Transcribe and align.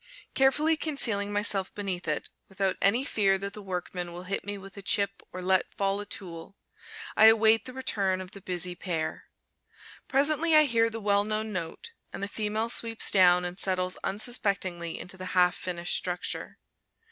Carefully 0.33 0.75
concealing 0.75 1.31
myself 1.31 1.71
beneath 1.75 2.07
it, 2.07 2.27
without 2.49 2.75
any 2.81 3.05
fear 3.05 3.37
that 3.37 3.53
the 3.53 3.61
workmen 3.61 4.11
will 4.11 4.23
hit 4.23 4.43
me 4.43 4.57
with 4.57 4.75
a 4.75 4.81
chip 4.81 5.21
or 5.31 5.43
let 5.43 5.71
fall 5.75 5.99
a 5.99 6.07
tool, 6.07 6.57
I 7.15 7.25
await 7.27 7.65
the 7.65 7.73
return 7.73 8.19
of 8.19 8.31
the 8.31 8.41
busy 8.41 8.73
pair. 8.73 9.25
Presently 10.07 10.55
I 10.55 10.63
hear 10.63 10.89
the 10.89 10.99
well 10.99 11.23
known 11.23 11.53
note, 11.53 11.91
and 12.11 12.23
the 12.23 12.27
female 12.27 12.69
sweeps 12.71 13.11
down 13.11 13.45
and 13.45 13.59
settles 13.59 13.95
unsuspectingly 14.03 14.97
into 14.99 15.17
the 15.17 15.25
half 15.37 15.53
finished 15.55 15.95
structure. 15.95 16.57